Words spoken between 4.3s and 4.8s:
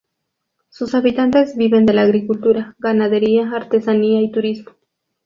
turismo.